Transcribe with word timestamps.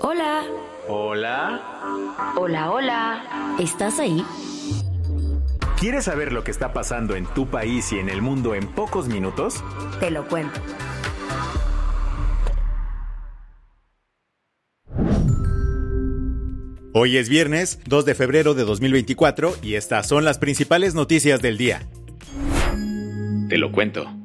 Hola. 0.00 0.44
Hola. 0.86 1.60
Hola, 2.36 2.70
hola. 2.70 3.56
¿Estás 3.58 3.98
ahí? 3.98 4.24
¿Quieres 5.78 6.04
saber 6.04 6.32
lo 6.32 6.44
que 6.44 6.50
está 6.50 6.72
pasando 6.72 7.16
en 7.16 7.26
tu 7.26 7.46
país 7.48 7.92
y 7.92 7.98
en 7.98 8.08
el 8.08 8.22
mundo 8.22 8.54
en 8.54 8.66
pocos 8.68 9.08
minutos? 9.08 9.62
Te 9.98 10.10
lo 10.10 10.26
cuento. 10.26 10.60
Hoy 16.94 17.16
es 17.16 17.28
viernes 17.28 17.80
2 17.86 18.04
de 18.04 18.14
febrero 18.14 18.54
de 18.54 18.64
2024 18.64 19.56
y 19.62 19.74
estas 19.74 20.06
son 20.06 20.24
las 20.24 20.38
principales 20.38 20.94
noticias 20.94 21.42
del 21.42 21.58
día. 21.58 21.82
Te 23.48 23.58
lo 23.58 23.72
cuento. 23.72 24.17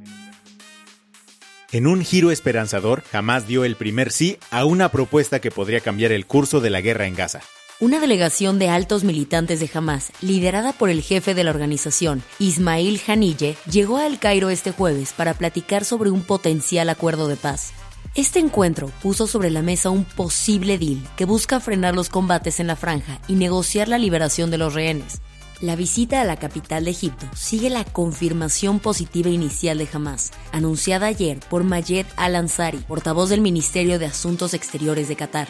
En 1.74 1.88
un 1.88 2.06
giro 2.06 2.30
esperanzador, 2.30 3.02
jamás 3.12 3.48
dio 3.48 3.66
el 3.66 3.76
primer 3.76 4.12
sí 4.12 4.38
a 4.52 4.64
una 4.64 4.90
propuesta 4.90 5.42
que 5.42 5.50
podría 5.50 5.80
cambiar 5.80 6.12
el 6.12 6.28
curso 6.28 6.62
de 6.62 6.70
la 6.70 6.82
guerra 6.82 7.08
en 7.08 7.16
Gaza. 7.16 7.42
Una 7.80 8.00
delegación 8.00 8.60
de 8.60 8.70
altos 8.70 9.04
militantes 9.04 9.60
de 9.60 9.68
Hamas, 9.74 10.12
liderada 10.22 10.74
por 10.74 10.92
el 10.92 11.02
jefe 11.02 11.34
de 11.34 11.44
la 11.44 11.50
organización, 11.50 12.22
Ismail 12.38 13.02
Haniyeh, 13.08 13.56
llegó 13.72 13.98
a 13.98 14.06
El 14.06 14.20
Cairo 14.20 14.52
este 14.52 14.70
jueves 14.70 15.14
para 15.14 15.34
platicar 15.34 15.84
sobre 15.84 16.12
un 16.12 16.22
potencial 16.22 16.90
acuerdo 16.90 17.28
de 17.28 17.38
paz. 17.38 17.74
Este 18.14 18.38
encuentro 18.38 18.92
puso 19.02 19.26
sobre 19.26 19.50
la 19.50 19.64
mesa 19.64 19.90
un 19.90 20.06
posible 20.06 20.78
deal 20.78 21.02
que 21.18 21.26
busca 21.26 21.60
frenar 21.60 21.96
los 21.96 22.10
combates 22.10 22.60
en 22.60 22.68
la 22.68 22.76
franja 22.76 23.20
y 23.28 23.34
negociar 23.34 23.88
la 23.88 23.98
liberación 23.98 24.52
de 24.52 24.60
los 24.60 24.76
rehenes. 24.76 25.22
La 25.64 25.78
visita 25.78 26.20
a 26.20 26.26
la 26.26 26.36
capital 26.36 26.84
de 26.84 26.92
Egipto 26.92 27.26
sigue 27.34 27.70
la 27.70 27.86
confirmación 27.86 28.82
positiva 28.82 29.30
inicial 29.30 29.78
de 29.78 29.88
Hamas, 29.94 30.34
anunciada 30.52 31.08
ayer 31.08 31.40
por 31.50 31.64
Mayed 31.64 32.06
Al-Ansari, 32.18 32.80
portavoz 32.80 33.30
del 33.30 33.40
Ministerio 33.40 33.98
de 33.98 34.06
Asuntos 34.06 34.54
Exteriores 34.54 35.08
de 35.08 35.16
Qatar. 35.16 35.48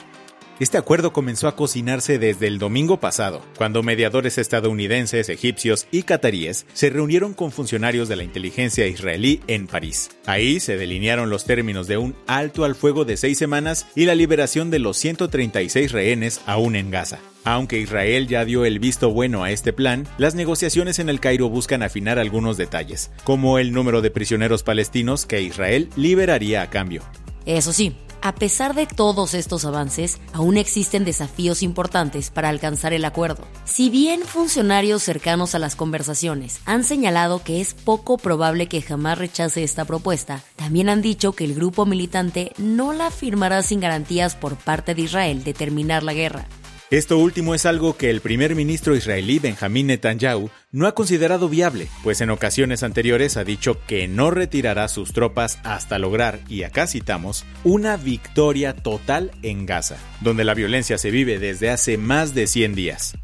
Este 0.59 0.78
acuerdo 0.78 1.14
comenzó 1.14 1.47
a 1.47 1.56
cocinarse 1.56 2.19
desde 2.19 2.45
el 2.45 2.59
domingo 2.59 3.00
pasado, 3.00 3.41
cuando 3.58 3.81
mediadores 3.81 4.38
estadounidenses, 4.38 5.30
egipcios 5.30 5.88
y 5.89 6.03
cataríes 6.03 6.67
se 6.73 6.91
reunieron 6.91 7.34
con 7.34 7.52
funcionarios 7.52 8.08
de 8.08 8.16
la 8.16 8.23
inteligencia 8.23 8.86
israelí 8.86 9.41
en 9.47 9.66
París. 9.66 10.11
Ahí 10.28 10.59
se 10.59 10.78
delinearon 10.78 11.31
los 11.31 11.45
términos 11.45 11.88
de 11.88 11.97
un 11.97 12.16
alto 12.28 12.66
al 12.66 12.75
fuego 12.75 13.03
de 13.03 13.17
seis 13.17 13.39
semanas 13.39 13.88
y 13.95 14.06
la 14.06 14.14
liberación 14.14 14.69
de 14.69 14.78
los 14.78 14.95
136 14.95 15.91
rehenes 15.91 16.39
aún 16.45 16.75
en 16.75 16.91
Gaza. 16.91 17.17
Aunque 17.45 17.80
Israel 17.80 18.27
ya 18.27 18.45
dio 18.45 18.66
el 18.66 18.80
visto 18.80 19.11
bueno 19.11 19.44
a 19.44 19.52
este 19.52 19.73
plan, 19.73 20.08
las 20.17 20.36
negociaciones 20.36 20.99
en 20.99 21.09
el 21.09 21.19
Cairo 21.19 21.50
buscan 21.50 21.83
afinar 21.83 22.19
algunos 22.19 22.58
detalles, 22.58 23.11
como 23.23 23.59
el 23.59 23.73
número 23.73 24.02
de 24.02 24.11
prisioneros 24.11 24.63
palestinos 24.63 25.25
que 25.25 25.41
Israel 25.41 25.89
liberaría 25.95 26.61
a 26.61 26.69
cambio. 26.69 27.03
Eso 27.45 27.73
sí, 27.73 27.97
a 28.22 28.34
pesar 28.35 28.73
de 28.73 28.85
todos 28.85 29.34
estos 29.34 29.66
avances, 29.66 30.22
aún 30.31 30.56
existen 30.56 31.03
desafíos 31.03 31.62
importantes 31.62 32.29
para 32.29 32.47
alcanzar 32.47 32.94
el 32.94 33.03
acuerdo. 33.03 33.46
Si 33.66 33.90
bien 33.90 34.22
funcionarios 34.22 35.03
cercanos 35.03 35.56
a 35.56 35.59
las 35.59 35.75
conversaciones 35.75 36.62
han 36.63 36.85
señalado 36.85 37.44
que 37.44 37.59
es 37.59 37.73
poco 37.73 38.17
probable 38.17 38.67
que 38.67 38.81
jamás 38.81 39.17
rechace 39.17 39.62
esta 39.63 39.84
propuesta, 39.84 40.41
también 40.56 40.88
han 40.88 41.01
dicho 41.01 41.34
que 41.34 41.44
el 41.44 41.53
grupo 41.53 41.85
militante 41.85 42.53
no 42.57 42.94
la 42.94 43.12
firmará 43.12 43.62
sin 43.62 43.81
garantías 43.81 44.38
por 44.38 44.56
parte 44.56 44.96
de 44.96 45.01
Israel 45.01 45.44
de 45.44 45.53
terminar 45.53 46.03
la 46.03 46.13
guerra. 46.13 46.47
Esto 46.93 47.17
último 47.17 47.55
es 47.55 47.65
algo 47.65 47.97
que 47.97 48.11
el 48.11 48.21
primer 48.21 48.53
ministro 48.53 48.95
israelí 48.95 49.39
Benjamín 49.39 49.87
Netanyahu 49.87 50.51
no 50.71 50.85
ha 50.85 50.93
considerado 50.93 51.49
viable, 51.49 51.87
pues 52.03 52.21
en 52.21 52.29
ocasiones 52.29 52.83
anteriores 52.83 53.35
ha 53.35 53.43
dicho 53.43 53.83
que 53.87 54.07
no 54.07 54.29
retirará 54.29 54.87
sus 54.87 55.11
tropas 55.11 55.59
hasta 55.63 55.97
lograr, 55.97 56.41
y 56.47 56.61
acá 56.61 56.85
citamos, 56.85 57.47
una 57.63 57.97
victoria 57.97 58.75
total 58.75 59.31
en 59.41 59.65
Gaza, 59.65 59.97
donde 60.21 60.43
la 60.43 60.53
violencia 60.53 60.99
se 60.99 61.09
vive 61.09 61.39
desde 61.39 61.71
hace 61.71 61.97
más 61.97 62.35
de 62.35 62.45
100 62.45 62.75
días. 62.75 63.17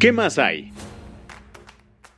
¿Qué 0.00 0.10
más 0.10 0.40
hay? 0.40 0.72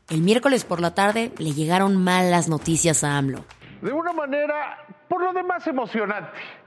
El 0.09 0.23
miércoles 0.23 0.65
por 0.65 0.81
la 0.81 0.95
tarde 0.95 1.31
le 1.37 1.53
llegaron 1.53 2.03
malas 2.03 2.49
noticias 2.49 3.05
a 3.05 3.19
AMLO. 3.19 3.45
De 3.83 3.93
una 3.93 4.15
manera, 4.15 4.79
por 5.11 5.23
lo 5.23 5.35
demás, 5.35 5.67
emocionante. 5.67 6.64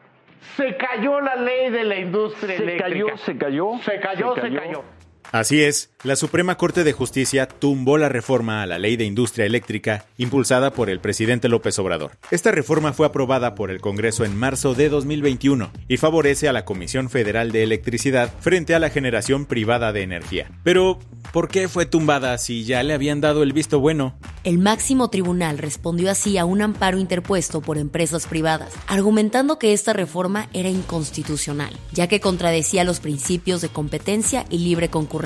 Se 0.55 0.75
cayó 0.77 1.19
la 1.21 1.35
ley 1.35 1.69
de 1.69 1.83
la 1.83 1.97
industria 1.97 2.57
se 2.57 2.63
eléctrica. 2.63 2.89
Cayó, 2.89 3.17
se 3.17 3.37
cayó. 3.37 3.79
Se 3.83 3.99
cayó, 3.99 4.35
se 4.35 4.53
cayó. 4.53 4.83
Así 5.31 5.61
es, 5.61 5.89
la 6.03 6.15
Suprema 6.15 6.55
Corte 6.55 6.85
de 6.85 6.93
Justicia 6.93 7.49
tumbó 7.49 7.97
la 7.97 8.07
reforma 8.07 8.61
a 8.61 8.65
la 8.65 8.79
Ley 8.79 8.95
de 8.95 9.03
Industria 9.03 9.45
Eléctrica 9.45 10.05
impulsada 10.17 10.71
por 10.71 10.89
el 10.89 11.01
presidente 11.01 11.49
López 11.49 11.77
Obrador. 11.79 12.11
Esta 12.31 12.51
reforma 12.51 12.93
fue 12.93 13.07
aprobada 13.07 13.53
por 13.53 13.69
el 13.69 13.81
Congreso 13.81 14.23
en 14.23 14.37
marzo 14.37 14.73
de 14.73 14.87
2021 14.87 15.69
y 15.89 15.97
favorece 15.97 16.47
a 16.47 16.53
la 16.53 16.63
Comisión 16.63 17.09
Federal 17.09 17.51
de 17.51 17.63
Electricidad 17.63 18.31
frente 18.39 18.73
a 18.73 18.79
la 18.79 18.89
generación 18.89 19.45
privada 19.45 19.91
de 19.91 20.03
energía. 20.03 20.49
Pero, 20.63 20.99
¿por 21.33 21.49
qué 21.49 21.67
fue 21.67 21.85
tumbada 21.85 22.37
si 22.37 22.63
ya 22.63 22.81
le 22.83 22.93
habían 22.93 23.19
dado 23.19 23.43
el 23.43 23.51
visto 23.51 23.81
bueno? 23.81 24.17
El 24.45 24.59
máximo 24.59 25.09
tribunal 25.09 25.57
respondió 25.57 26.09
así 26.09 26.37
a 26.37 26.45
un 26.45 26.61
amparo 26.61 26.99
interpuesto 26.99 27.59
por 27.59 27.77
empresas 27.77 28.27
privadas, 28.27 28.71
argumentando 28.87 29.59
que 29.59 29.73
esta 29.73 29.91
reforma 29.91 30.47
era 30.53 30.69
inconstitucional, 30.69 31.75
ya 31.91 32.07
que 32.07 32.21
contradecía 32.21 32.85
los 32.85 33.01
principios 33.01 33.59
de 33.61 33.67
competencia 33.67 34.45
y 34.49 34.59
libre 34.59 34.87
concurrencia 34.87 35.16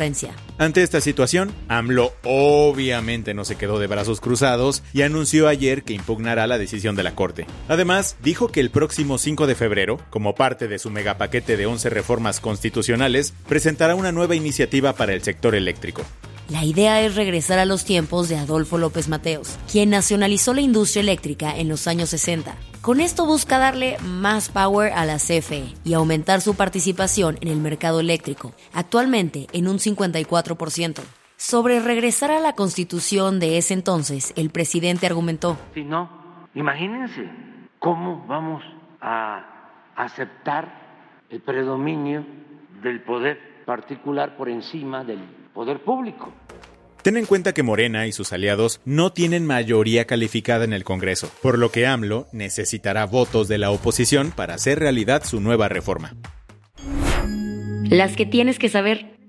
ante 0.57 0.83
esta 0.83 1.01
situación, 1.01 1.51
AMLO 1.69 2.13
obviamente 2.23 3.33
no 3.33 3.45
se 3.45 3.55
quedó 3.55 3.79
de 3.79 3.87
brazos 3.87 4.21
cruzados 4.21 4.83
y 4.93 5.01
anunció 5.01 5.47
ayer 5.47 5.83
que 5.83 5.93
impugnará 5.93 6.45
la 6.45 6.57
decisión 6.57 6.95
de 6.95 7.03
la 7.03 7.15
Corte. 7.15 7.47
Además, 7.67 8.15
dijo 8.21 8.49
que 8.49 8.59
el 8.59 8.69
próximo 8.69 9.17
5 9.17 9.47
de 9.47 9.55
febrero, 9.55 9.99
como 10.09 10.35
parte 10.35 10.67
de 10.67 10.79
su 10.79 10.91
megapaquete 10.91 11.57
de 11.57 11.65
11 11.65 11.89
reformas 11.89 12.39
constitucionales, 12.39 13.33
presentará 13.47 13.95
una 13.95 14.11
nueva 14.11 14.35
iniciativa 14.35 14.93
para 14.93 15.13
el 15.13 15.23
sector 15.23 15.55
eléctrico. 15.55 16.03
La 16.51 16.65
idea 16.65 16.99
es 16.99 17.15
regresar 17.15 17.59
a 17.59 17.65
los 17.65 17.85
tiempos 17.85 18.27
de 18.27 18.35
Adolfo 18.35 18.77
López 18.77 19.07
Mateos, 19.07 19.57
quien 19.71 19.89
nacionalizó 19.89 20.53
la 20.53 20.59
industria 20.59 20.99
eléctrica 20.99 21.55
en 21.55 21.69
los 21.69 21.87
años 21.87 22.09
60. 22.09 22.53
Con 22.81 22.99
esto 22.99 23.25
busca 23.25 23.57
darle 23.57 23.95
más 23.99 24.49
power 24.49 24.91
a 24.91 25.05
la 25.05 25.15
CFE 25.15 25.73
y 25.85 25.93
aumentar 25.93 26.41
su 26.41 26.55
participación 26.55 27.37
en 27.39 27.47
el 27.47 27.59
mercado 27.59 28.01
eléctrico, 28.01 28.51
actualmente 28.73 29.47
en 29.53 29.69
un 29.69 29.77
54%. 29.77 30.99
Sobre 31.37 31.79
regresar 31.79 32.31
a 32.31 32.41
la 32.41 32.51
constitución 32.51 33.39
de 33.39 33.57
ese 33.57 33.73
entonces, 33.73 34.33
el 34.35 34.49
presidente 34.49 35.05
argumentó. 35.05 35.57
Si 35.73 35.85
no, 35.85 36.09
imagínense 36.53 37.29
cómo 37.79 38.25
vamos 38.27 38.61
a 38.99 39.69
aceptar 39.95 41.21
el 41.29 41.39
predominio 41.39 42.25
del 42.83 43.01
poder 43.03 43.63
particular 43.65 44.35
por 44.35 44.49
encima 44.49 45.05
del 45.05 45.40
poder 45.53 45.83
público. 45.83 46.31
Ten 47.01 47.17
en 47.17 47.25
cuenta 47.25 47.53
que 47.53 47.63
Morena 47.63 48.05
y 48.05 48.11
sus 48.11 48.31
aliados 48.31 48.79
no 48.85 49.11
tienen 49.11 49.45
mayoría 49.45 50.05
calificada 50.05 50.65
en 50.65 50.73
el 50.73 50.83
Congreso, 50.83 51.31
por 51.41 51.57
lo 51.57 51.71
que 51.71 51.87
AMLO 51.87 52.27
necesitará 52.31 53.05
votos 53.05 53.47
de 53.47 53.57
la 53.57 53.71
oposición 53.71 54.31
para 54.31 54.53
hacer 54.53 54.77
realidad 54.77 55.23
su 55.23 55.41
nueva 55.41 55.67
reforma. 55.67 56.15
Las 57.83 58.15
que 58.15 58.25
tienes 58.25 58.59
que 58.59 58.69
saber. 58.69 59.19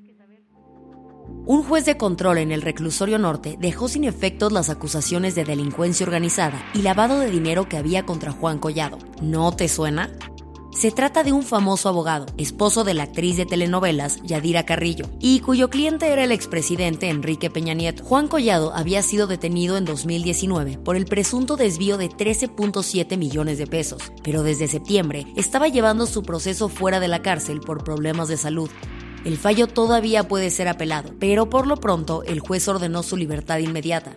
Un 1.44 1.64
juez 1.64 1.84
de 1.86 1.96
control 1.96 2.38
en 2.38 2.52
el 2.52 2.62
reclusorio 2.62 3.18
norte 3.18 3.56
dejó 3.58 3.88
sin 3.88 4.04
efectos 4.04 4.52
las 4.52 4.70
acusaciones 4.70 5.34
de 5.34 5.44
delincuencia 5.44 6.06
organizada 6.06 6.62
y 6.72 6.82
lavado 6.82 7.18
de 7.18 7.30
dinero 7.30 7.68
que 7.68 7.78
había 7.78 8.04
contra 8.04 8.30
Juan 8.30 8.58
Collado. 8.58 8.98
¿No 9.20 9.50
te 9.50 9.66
suena? 9.68 10.10
Se 10.72 10.90
trata 10.90 11.22
de 11.22 11.32
un 11.32 11.42
famoso 11.42 11.90
abogado, 11.90 12.26
esposo 12.38 12.82
de 12.82 12.94
la 12.94 13.04
actriz 13.04 13.36
de 13.36 13.44
telenovelas 13.44 14.20
Yadira 14.22 14.64
Carrillo, 14.64 15.04
y 15.20 15.40
cuyo 15.40 15.68
cliente 15.68 16.08
era 16.08 16.24
el 16.24 16.32
expresidente 16.32 17.10
Enrique 17.10 17.50
Peña 17.50 17.74
Nieto. 17.74 18.02
Juan 18.02 18.26
Collado 18.26 18.72
había 18.74 19.02
sido 19.02 19.26
detenido 19.26 19.76
en 19.76 19.84
2019 19.84 20.78
por 20.78 20.96
el 20.96 21.04
presunto 21.04 21.56
desvío 21.56 21.98
de 21.98 22.08
13.7 22.08 23.18
millones 23.18 23.58
de 23.58 23.66
pesos, 23.66 24.12
pero 24.24 24.42
desde 24.42 24.66
septiembre 24.66 25.26
estaba 25.36 25.68
llevando 25.68 26.06
su 26.06 26.22
proceso 26.22 26.70
fuera 26.70 27.00
de 27.00 27.08
la 27.08 27.20
cárcel 27.20 27.60
por 27.60 27.84
problemas 27.84 28.28
de 28.28 28.38
salud. 28.38 28.70
El 29.24 29.36
fallo 29.36 29.68
todavía 29.68 30.26
puede 30.26 30.50
ser 30.50 30.68
apelado, 30.68 31.14
pero 31.20 31.50
por 31.50 31.66
lo 31.66 31.76
pronto 31.76 32.22
el 32.24 32.40
juez 32.40 32.66
ordenó 32.66 33.02
su 33.02 33.16
libertad 33.16 33.58
inmediata. 33.58 34.14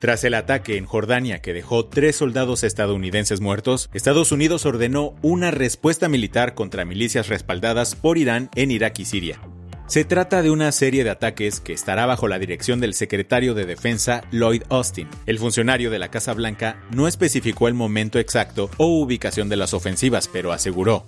Tras 0.00 0.22
el 0.22 0.34
ataque 0.34 0.76
en 0.76 0.86
Jordania 0.86 1.40
que 1.40 1.52
dejó 1.52 1.86
tres 1.86 2.14
soldados 2.14 2.62
estadounidenses 2.62 3.40
muertos, 3.40 3.90
Estados 3.92 4.30
Unidos 4.30 4.64
ordenó 4.64 5.16
una 5.22 5.50
respuesta 5.50 6.08
militar 6.08 6.54
contra 6.54 6.84
milicias 6.84 7.26
respaldadas 7.26 7.96
por 7.96 8.16
Irán 8.16 8.48
en 8.54 8.70
Irak 8.70 9.00
y 9.00 9.04
Siria. 9.04 9.40
Se 9.88 10.04
trata 10.04 10.42
de 10.42 10.52
una 10.52 10.70
serie 10.70 11.02
de 11.02 11.10
ataques 11.10 11.58
que 11.58 11.72
estará 11.72 12.06
bajo 12.06 12.28
la 12.28 12.38
dirección 12.38 12.78
del 12.78 12.94
secretario 12.94 13.54
de 13.54 13.66
Defensa 13.66 14.22
Lloyd 14.30 14.62
Austin. 14.68 15.08
El 15.26 15.40
funcionario 15.40 15.90
de 15.90 15.98
la 15.98 16.12
Casa 16.12 16.32
Blanca 16.32 16.80
no 16.94 17.08
especificó 17.08 17.66
el 17.66 17.74
momento 17.74 18.20
exacto 18.20 18.70
o 18.76 19.00
ubicación 19.00 19.48
de 19.48 19.56
las 19.56 19.74
ofensivas, 19.74 20.28
pero 20.32 20.52
aseguró. 20.52 21.06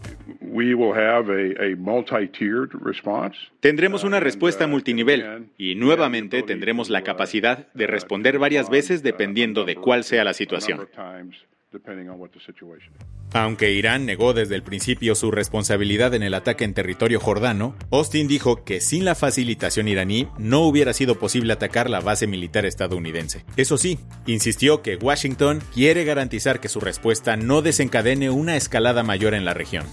Tendremos 3.61 4.05
una 4.05 4.21
respuesta 4.21 4.67
multinivel 4.67 5.51
y 5.57 5.75
nuevamente 5.75 6.43
tendremos 6.43 6.91
la 6.91 7.03
capacidad 7.03 7.73
de 7.75 7.87
responder 7.87 8.39
varias 8.39 8.71
veces 8.71 9.03
dependiendo 9.03 9.65
de 9.65 9.77
cuál 9.77 10.05
sea 10.05 10.25
la 10.25 10.35
situación. 10.35 10.89
Aunque 13.33 13.73
Irán 13.73 14.05
negó 14.05 14.33
desde 14.35 14.57
el 14.57 14.63
principio 14.63 15.15
su 15.15 15.31
responsabilidad 15.31 16.15
en 16.15 16.25
el 16.25 16.35
ataque 16.35 16.65
en 16.65 16.75
territorio 16.75 17.21
jordano, 17.21 17.77
Austin 17.93 18.27
dijo 18.27 18.65
que 18.65 18.81
sin 18.81 19.05
la 19.05 19.15
facilitación 19.15 19.87
iraní 19.87 20.27
no 20.37 20.63
hubiera 20.63 20.93
sido 20.93 21.17
posible 21.21 21.53
atacar 21.53 21.89
la 21.89 22.01
base 22.01 22.27
militar 22.27 22.67
estadounidense. 22.67 23.45
Eso 23.57 23.79
sí, 23.79 24.01
insistió 24.27 24.83
que 24.83 24.97
Washington 24.97 25.61
quiere 25.73 26.05
garantizar 26.05 26.59
que 26.59 26.69
su 26.69 26.81
respuesta 26.81 27.37
no 27.37 27.63
desencadene 27.63 28.31
una 28.31 28.57
escalada 28.57 29.05
mayor 29.05 29.35
en 29.35 29.45
la 29.45 29.55
región. 29.55 29.87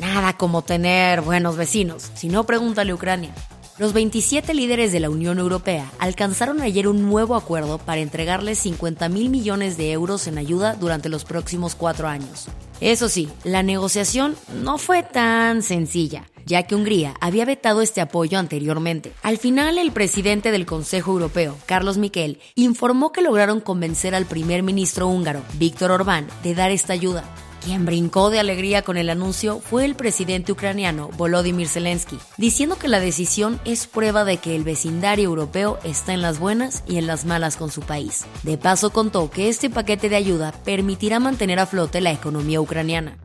Nada 0.00 0.36
como 0.36 0.62
tener 0.62 1.20
buenos 1.20 1.56
vecinos, 1.56 2.10
si 2.14 2.28
no 2.28 2.44
pregúntale 2.44 2.92
a 2.92 2.94
Ucrania. 2.94 3.34
Los 3.78 3.92
27 3.92 4.54
líderes 4.54 4.92
de 4.92 5.00
la 5.00 5.10
Unión 5.10 5.38
Europea 5.38 5.90
alcanzaron 5.98 6.60
ayer 6.60 6.86
un 6.86 7.02
nuevo 7.08 7.34
acuerdo 7.36 7.78
para 7.78 8.00
entregarles 8.00 8.58
50 8.58 9.08
mil 9.08 9.30
millones 9.30 9.76
de 9.76 9.92
euros 9.92 10.26
en 10.26 10.38
ayuda 10.38 10.74
durante 10.74 11.08
los 11.08 11.24
próximos 11.24 11.74
cuatro 11.74 12.06
años. 12.06 12.48
Eso 12.80 13.08
sí, 13.08 13.28
la 13.44 13.62
negociación 13.62 14.36
no 14.62 14.78
fue 14.78 15.02
tan 15.02 15.62
sencilla 15.62 16.26
ya 16.46 16.64
que 16.64 16.74
Hungría 16.74 17.14
había 17.20 17.44
vetado 17.44 17.82
este 17.82 18.00
apoyo 18.00 18.38
anteriormente. 18.38 19.12
Al 19.22 19.38
final, 19.38 19.78
el 19.78 19.92
presidente 19.92 20.50
del 20.50 20.66
Consejo 20.66 21.12
Europeo, 21.12 21.56
Carlos 21.66 21.98
Miquel, 21.98 22.40
informó 22.54 23.12
que 23.12 23.22
lograron 23.22 23.60
convencer 23.60 24.14
al 24.14 24.26
primer 24.26 24.62
ministro 24.62 25.08
húngaro, 25.08 25.42
Víctor 25.54 25.90
Orbán, 25.90 26.26
de 26.42 26.54
dar 26.54 26.70
esta 26.70 26.92
ayuda. 26.92 27.24
Quien 27.64 27.86
brincó 27.86 28.30
de 28.30 28.40
alegría 28.40 28.82
con 28.82 28.96
el 28.96 29.08
anuncio 29.08 29.60
fue 29.60 29.84
el 29.84 29.94
presidente 29.94 30.50
ucraniano 30.50 31.10
Volodymyr 31.16 31.68
Zelensky, 31.68 32.18
diciendo 32.36 32.76
que 32.76 32.88
la 32.88 32.98
decisión 32.98 33.60
es 33.64 33.86
prueba 33.86 34.24
de 34.24 34.38
que 34.38 34.56
el 34.56 34.64
vecindario 34.64 35.26
europeo 35.26 35.78
está 35.84 36.12
en 36.12 36.22
las 36.22 36.40
buenas 36.40 36.82
y 36.88 36.96
en 36.96 37.06
las 37.06 37.24
malas 37.24 37.56
con 37.56 37.70
su 37.70 37.82
país. 37.82 38.24
De 38.42 38.58
paso 38.58 38.90
contó 38.90 39.30
que 39.30 39.48
este 39.48 39.70
paquete 39.70 40.08
de 40.08 40.16
ayuda 40.16 40.50
permitirá 40.64 41.20
mantener 41.20 41.60
a 41.60 41.66
flote 41.66 42.00
la 42.00 42.10
economía 42.10 42.60
ucraniana. 42.60 43.18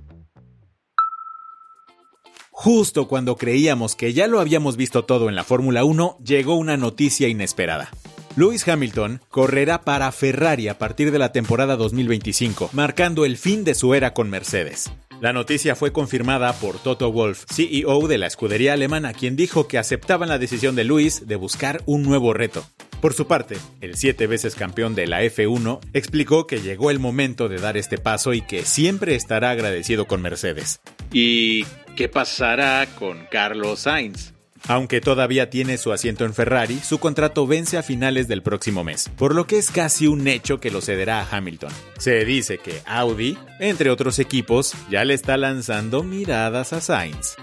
Justo 2.51 3.07
cuando 3.07 3.37
creíamos 3.37 3.95
que 3.95 4.13
ya 4.13 4.27
lo 4.27 4.39
habíamos 4.39 4.77
visto 4.77 5.03
todo 5.03 5.29
en 5.29 5.35
la 5.35 5.43
Fórmula 5.43 5.83
1, 5.83 6.19
llegó 6.23 6.57
una 6.57 6.77
noticia 6.77 7.27
inesperada. 7.27 7.89
Lewis 8.37 8.67
Hamilton 8.67 9.19
correrá 9.31 9.81
para 9.81 10.11
Ferrari 10.11 10.67
a 10.67 10.77
partir 10.77 11.11
de 11.11 11.17
la 11.17 11.31
temporada 11.31 11.75
2025, 11.75 12.69
marcando 12.71 13.25
el 13.25 13.35
fin 13.35 13.63
de 13.63 13.73
su 13.73 13.95
era 13.95 14.13
con 14.13 14.29
Mercedes. 14.29 14.91
La 15.19 15.33
noticia 15.33 15.75
fue 15.75 15.91
confirmada 15.91 16.53
por 16.53 16.77
Toto 16.77 17.11
Wolff, 17.11 17.45
CEO 17.51 18.07
de 18.07 18.19
la 18.19 18.27
escudería 18.27 18.73
alemana, 18.73 19.13
quien 19.13 19.35
dijo 19.35 19.67
que 19.67 19.79
aceptaban 19.79 20.29
la 20.29 20.37
decisión 20.37 20.75
de 20.75 20.83
Lewis 20.83 21.25
de 21.25 21.35
buscar 21.35 21.81
un 21.87 22.03
nuevo 22.03 22.31
reto. 22.31 22.63
Por 23.01 23.15
su 23.15 23.25
parte, 23.25 23.57
el 23.81 23.95
siete 23.95 24.27
veces 24.27 24.53
campeón 24.53 24.93
de 24.93 25.07
la 25.07 25.23
F1 25.23 25.79
explicó 25.93 26.45
que 26.45 26.61
llegó 26.61 26.91
el 26.91 26.99
momento 26.99 27.49
de 27.49 27.57
dar 27.57 27.75
este 27.75 27.97
paso 27.97 28.35
y 28.35 28.41
que 28.41 28.61
siempre 28.65 29.15
estará 29.15 29.49
agradecido 29.49 30.05
con 30.05 30.21
Mercedes. 30.21 30.79
¿Y 31.11 31.65
qué 31.95 32.07
pasará 32.07 32.85
con 32.99 33.25
Carlos 33.31 33.79
Sainz? 33.79 34.36
Aunque 34.67 35.01
todavía 35.01 35.49
tiene 35.49 35.77
su 35.77 35.91
asiento 35.91 36.25
en 36.25 36.33
Ferrari, 36.33 36.79
su 36.79 36.99
contrato 36.99 37.47
vence 37.47 37.77
a 37.77 37.83
finales 37.83 38.27
del 38.27 38.41
próximo 38.41 38.83
mes, 38.83 39.09
por 39.17 39.35
lo 39.35 39.47
que 39.47 39.57
es 39.57 39.71
casi 39.71 40.07
un 40.07 40.27
hecho 40.27 40.59
que 40.59 40.71
lo 40.71 40.81
cederá 40.81 41.21
a 41.21 41.37
Hamilton. 41.37 41.71
Se 41.97 42.25
dice 42.25 42.57
que 42.57 42.81
Audi, 42.85 43.37
entre 43.59 43.89
otros 43.89 44.19
equipos, 44.19 44.73
ya 44.89 45.05
le 45.05 45.13
está 45.13 45.37
lanzando 45.37 46.03
miradas 46.03 46.73
a 46.73 46.81
Sainz. 46.81 47.35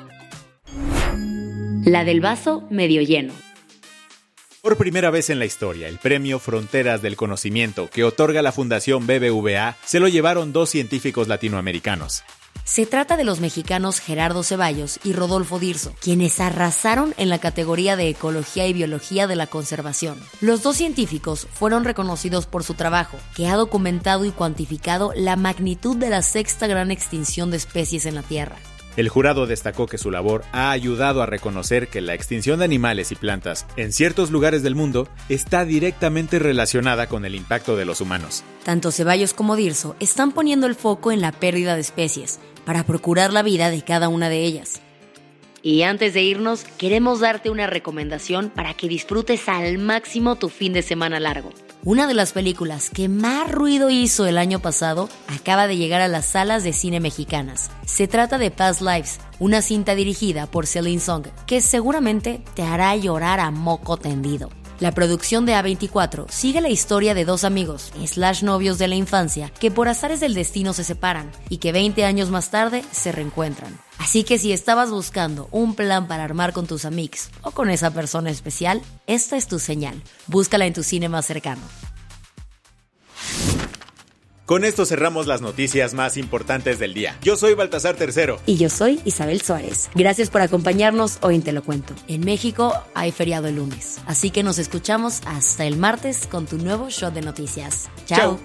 La 1.84 2.04
del 2.04 2.20
vaso 2.20 2.66
medio 2.70 3.02
lleno. 3.02 3.32
Por 4.62 4.78
primera 4.78 5.10
vez 5.10 5.28
en 5.28 5.38
la 5.38 5.44
historia, 5.44 5.88
el 5.88 5.98
premio 5.98 6.38
Fronteras 6.38 7.02
del 7.02 7.16
Conocimiento 7.16 7.90
que 7.90 8.02
otorga 8.02 8.40
la 8.40 8.50
Fundación 8.50 9.06
BBVA 9.06 9.76
se 9.84 10.00
lo 10.00 10.08
llevaron 10.08 10.54
dos 10.54 10.70
científicos 10.70 11.28
latinoamericanos. 11.28 12.24
Se 12.64 12.86
trata 12.86 13.18
de 13.18 13.24
los 13.24 13.40
mexicanos 13.40 14.00
Gerardo 14.00 14.42
Ceballos 14.42 14.98
y 15.04 15.12
Rodolfo 15.12 15.58
Dirzo, 15.58 15.92
quienes 16.00 16.40
arrasaron 16.40 17.12
en 17.18 17.28
la 17.28 17.38
categoría 17.38 17.94
de 17.94 18.08
Ecología 18.08 18.66
y 18.66 18.72
Biología 18.72 19.26
de 19.26 19.36
la 19.36 19.46
Conservación. 19.46 20.18
Los 20.40 20.62
dos 20.62 20.76
científicos 20.76 21.46
fueron 21.52 21.84
reconocidos 21.84 22.46
por 22.46 22.64
su 22.64 22.72
trabajo, 22.72 23.18
que 23.36 23.48
ha 23.48 23.56
documentado 23.56 24.24
y 24.24 24.30
cuantificado 24.30 25.12
la 25.14 25.36
magnitud 25.36 25.98
de 25.98 26.08
la 26.08 26.22
sexta 26.22 26.66
gran 26.66 26.90
extinción 26.90 27.50
de 27.50 27.58
especies 27.58 28.06
en 28.06 28.14
la 28.14 28.22
Tierra. 28.22 28.56
El 28.96 29.08
jurado 29.08 29.46
destacó 29.46 29.86
que 29.86 29.98
su 29.98 30.10
labor 30.10 30.44
ha 30.52 30.70
ayudado 30.70 31.22
a 31.22 31.26
reconocer 31.26 31.88
que 31.88 32.00
la 32.00 32.14
extinción 32.14 32.60
de 32.60 32.64
animales 32.64 33.10
y 33.10 33.16
plantas 33.16 33.66
en 33.76 33.92
ciertos 33.92 34.30
lugares 34.30 34.62
del 34.62 34.76
mundo 34.76 35.08
está 35.28 35.64
directamente 35.64 36.38
relacionada 36.38 37.08
con 37.08 37.24
el 37.24 37.34
impacto 37.34 37.76
de 37.76 37.84
los 37.84 38.00
humanos. 38.00 38.44
Tanto 38.64 38.92
Ceballos 38.92 39.34
como 39.34 39.56
Dirzo 39.56 39.96
están 39.98 40.30
poniendo 40.30 40.66
el 40.66 40.76
foco 40.76 41.10
en 41.10 41.20
la 41.20 41.32
pérdida 41.32 41.74
de 41.74 41.80
especies 41.80 42.38
para 42.64 42.84
procurar 42.84 43.32
la 43.32 43.42
vida 43.42 43.70
de 43.70 43.82
cada 43.82 44.08
una 44.08 44.28
de 44.28 44.44
ellas. 44.44 44.80
Y 45.60 45.82
antes 45.82 46.12
de 46.14 46.22
irnos, 46.22 46.64
queremos 46.76 47.20
darte 47.20 47.50
una 47.50 47.66
recomendación 47.66 48.50
para 48.50 48.74
que 48.74 48.86
disfrutes 48.86 49.48
al 49.48 49.78
máximo 49.78 50.36
tu 50.36 50.50
fin 50.50 50.72
de 50.74 50.82
semana 50.82 51.18
largo. 51.18 51.52
Una 51.86 52.06
de 52.06 52.14
las 52.14 52.32
películas 52.32 52.88
que 52.88 53.10
más 53.10 53.52
ruido 53.52 53.90
hizo 53.90 54.24
el 54.24 54.38
año 54.38 54.58
pasado 54.58 55.10
acaba 55.28 55.66
de 55.66 55.76
llegar 55.76 56.00
a 56.00 56.08
las 56.08 56.24
salas 56.24 56.64
de 56.64 56.72
cine 56.72 56.98
mexicanas. 56.98 57.70
Se 57.84 58.08
trata 58.08 58.38
de 58.38 58.50
Past 58.50 58.80
Lives, 58.80 59.20
una 59.38 59.60
cinta 59.60 59.94
dirigida 59.94 60.46
por 60.46 60.66
Celine 60.66 60.98
Song, 60.98 61.26
que 61.46 61.60
seguramente 61.60 62.42
te 62.54 62.62
hará 62.62 62.96
llorar 62.96 63.38
a 63.38 63.50
moco 63.50 63.98
tendido. 63.98 64.48
La 64.80 64.90
producción 64.90 65.46
de 65.46 65.54
A24 65.54 66.28
sigue 66.30 66.60
la 66.60 66.68
historia 66.68 67.14
de 67.14 67.24
dos 67.24 67.44
amigos, 67.44 67.92
slash 68.04 68.42
novios 68.42 68.76
de 68.76 68.88
la 68.88 68.96
infancia, 68.96 69.52
que 69.60 69.70
por 69.70 69.86
azares 69.86 70.18
del 70.18 70.34
destino 70.34 70.72
se 70.72 70.82
separan 70.82 71.30
y 71.48 71.58
que 71.58 71.70
20 71.70 72.04
años 72.04 72.30
más 72.30 72.50
tarde 72.50 72.84
se 72.90 73.12
reencuentran. 73.12 73.78
Así 73.98 74.24
que 74.24 74.36
si 74.36 74.52
estabas 74.52 74.90
buscando 74.90 75.48
un 75.52 75.76
plan 75.76 76.08
para 76.08 76.24
armar 76.24 76.52
con 76.52 76.66
tus 76.66 76.84
amigos 76.84 77.28
o 77.42 77.52
con 77.52 77.70
esa 77.70 77.92
persona 77.92 78.30
especial, 78.30 78.82
esta 79.06 79.36
es 79.36 79.46
tu 79.46 79.60
señal. 79.60 80.02
Búscala 80.26 80.66
en 80.66 80.74
tu 80.74 80.82
cine 80.82 81.08
más 81.08 81.26
cercano. 81.26 81.62
Con 84.46 84.66
esto 84.66 84.84
cerramos 84.84 85.26
las 85.26 85.40
noticias 85.40 85.94
más 85.94 86.18
importantes 86.18 86.78
del 86.78 86.92
día. 86.92 87.16
Yo 87.22 87.36
soy 87.36 87.54
Baltasar 87.54 87.96
Tercero. 87.96 88.38
Y 88.44 88.58
yo 88.58 88.68
soy 88.68 89.00
Isabel 89.06 89.40
Suárez. 89.40 89.88
Gracias 89.94 90.28
por 90.28 90.42
acompañarnos 90.42 91.16
hoy 91.22 91.36
en 91.36 91.42
Te 91.42 91.52
lo 91.52 91.62
cuento. 91.62 91.94
En 92.08 92.20
México 92.26 92.74
hay 92.94 93.10
feriado 93.10 93.48
el 93.48 93.56
lunes, 93.56 94.00
así 94.06 94.30
que 94.30 94.42
nos 94.42 94.58
escuchamos 94.58 95.22
hasta 95.24 95.64
el 95.64 95.78
martes 95.78 96.26
con 96.26 96.44
tu 96.44 96.58
nuevo 96.58 96.90
show 96.90 97.10
de 97.10 97.22
noticias. 97.22 97.88
Chao. 98.04 98.38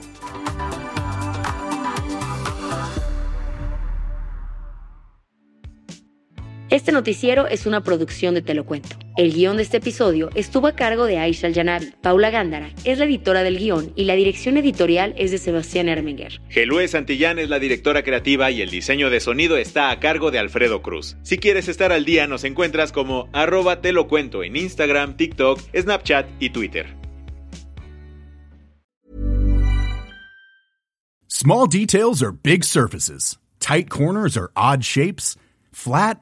Este 6.70 6.92
noticiero 6.92 7.48
es 7.48 7.66
una 7.66 7.82
producción 7.82 8.36
de 8.36 8.44
Te 8.44 8.54
lo 8.54 8.64
cuento. 8.64 8.96
El 9.18 9.34
guion 9.34 9.58
de 9.58 9.64
este 9.64 9.78
episodio 9.78 10.30
estuvo 10.36 10.68
a 10.68 10.76
cargo 10.76 11.06
de 11.08 11.18
Aisha 11.18 11.48
Al-Janabi. 11.48 11.94
Paula 12.00 12.30
Gándara 12.30 12.70
es 12.84 13.00
la 13.00 13.06
editora 13.06 13.42
del 13.42 13.58
guion 13.58 13.92
y 13.96 14.04
la 14.04 14.14
dirección 14.14 14.56
editorial 14.56 15.16
es 15.18 15.32
de 15.32 15.40
Sebastián 15.40 15.90
Ermenger. 15.90 16.40
Gelue 16.50 16.88
Santillán 16.88 17.40
es 17.40 17.50
la 17.50 17.58
directora 17.58 18.04
creativa 18.04 18.52
y 18.52 18.62
el 18.62 18.70
diseño 18.70 19.10
de 19.10 19.20
sonido 19.20 19.58
está 19.58 19.90
a 19.90 20.00
cargo 20.00 20.30
de 20.30 20.38
Alfredo 20.38 20.84
Cruz. 20.84 21.18
Si 21.24 21.40
quieres 21.40 21.68
estar 21.70 21.92
al 21.92 22.06
día, 22.06 22.28
nos 22.28 22.44
encuentras 22.44 22.92
como 22.92 23.30
arroba 23.34 23.82
te 23.82 23.92
lo 23.92 24.08
cuento 24.08 24.44
en 24.44 24.56
Instagram, 24.56 25.18
TikTok, 25.18 25.60
Snapchat 25.76 26.28
y 26.40 26.52
Twitter. 26.52 26.86
Small 31.28 31.68
details 31.68 32.22
are 32.22 32.32
big 32.32 32.64
surfaces. 32.64 33.40
Tight 33.60 33.90
corners 33.90 34.38
are 34.38 34.52
odd 34.56 34.84
shapes. 34.84 35.36
Flat, 35.72 36.22